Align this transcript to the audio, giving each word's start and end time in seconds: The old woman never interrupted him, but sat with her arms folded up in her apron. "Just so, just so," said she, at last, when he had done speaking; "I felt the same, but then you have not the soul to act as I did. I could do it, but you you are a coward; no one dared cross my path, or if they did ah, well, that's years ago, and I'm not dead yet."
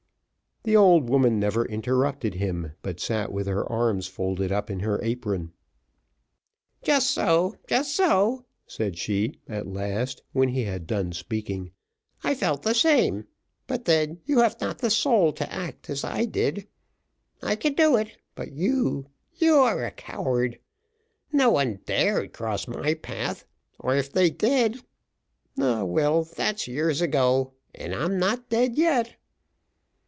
The 0.63 0.75
old 0.77 1.09
woman 1.09 1.39
never 1.39 1.65
interrupted 1.65 2.35
him, 2.35 2.73
but 2.83 2.99
sat 2.99 3.31
with 3.31 3.47
her 3.47 3.65
arms 3.67 4.05
folded 4.05 4.51
up 4.51 4.69
in 4.69 4.81
her 4.81 4.99
apron. 5.01 5.53
"Just 6.83 7.09
so, 7.09 7.55
just 7.67 7.95
so," 7.95 8.45
said 8.67 8.95
she, 8.95 9.39
at 9.47 9.65
last, 9.65 10.21
when 10.33 10.49
he 10.49 10.65
had 10.65 10.85
done 10.85 11.13
speaking; 11.13 11.71
"I 12.23 12.35
felt 12.35 12.61
the 12.61 12.75
same, 12.75 13.25
but 13.65 13.85
then 13.85 14.19
you 14.25 14.41
have 14.41 14.61
not 14.61 14.77
the 14.77 14.91
soul 14.91 15.33
to 15.33 15.51
act 15.51 15.89
as 15.89 16.03
I 16.03 16.25
did. 16.25 16.67
I 17.41 17.55
could 17.55 17.75
do 17.75 17.97
it, 17.97 18.15
but 18.35 18.51
you 18.51 19.07
you 19.33 19.55
are 19.55 19.83
a 19.83 19.89
coward; 19.89 20.59
no 21.33 21.49
one 21.49 21.79
dared 21.87 22.33
cross 22.33 22.67
my 22.67 22.93
path, 22.93 23.45
or 23.79 23.95
if 23.95 24.13
they 24.13 24.29
did 24.29 24.77
ah, 25.59 25.83
well, 25.85 26.23
that's 26.23 26.67
years 26.67 27.01
ago, 27.01 27.53
and 27.73 27.95
I'm 27.95 28.19
not 28.19 28.49
dead 28.49 28.75
yet." 28.77 29.15